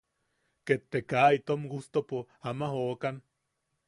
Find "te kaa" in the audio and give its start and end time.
0.93-1.29